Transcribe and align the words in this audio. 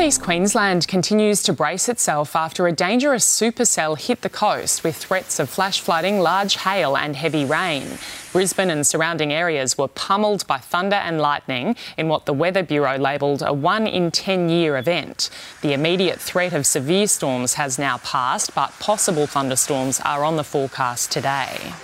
East 0.00 0.22
Queensland 0.22 0.88
continues 0.88 1.42
to 1.42 1.52
brace 1.52 1.86
itself 1.86 2.34
after 2.34 2.66
a 2.66 2.72
dangerous 2.72 3.26
supercell 3.26 4.00
hit 4.00 4.22
the 4.22 4.30
coast 4.30 4.82
with 4.82 4.96
threats 4.96 5.38
of 5.38 5.50
flash 5.50 5.78
flooding, 5.78 6.20
large 6.20 6.56
hail, 6.56 6.96
and 6.96 7.14
heavy 7.14 7.44
rain. 7.44 7.98
Brisbane 8.32 8.70
and 8.70 8.86
surrounding 8.86 9.30
areas 9.30 9.76
were 9.76 9.88
pummeled 9.88 10.46
by 10.46 10.56
thunder 10.56 10.96
and 10.96 11.20
lightning 11.20 11.76
in 11.98 12.08
what 12.08 12.24
the 12.24 12.32
Weather 12.32 12.62
Bureau 12.62 12.96
labelled 12.96 13.42
a 13.42 13.52
one 13.52 13.86
in 13.86 14.10
10 14.10 14.48
year 14.48 14.78
event. 14.78 15.28
The 15.60 15.74
immediate 15.74 16.18
threat 16.18 16.54
of 16.54 16.64
severe 16.64 17.06
storms 17.06 17.54
has 17.54 17.78
now 17.78 17.98
passed, 17.98 18.54
but 18.54 18.72
possible 18.80 19.26
thunderstorms 19.26 20.00
are 20.00 20.24
on 20.24 20.36
the 20.36 20.44
forecast 20.44 21.12
today. 21.12 21.74